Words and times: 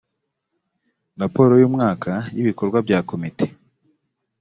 raporo 1.21 1.53
y 1.61 1.65
umwaka 1.69 2.11
y 2.35 2.39
ibikorwa 2.43 2.77
bya 2.85 2.99
komite 3.09 3.45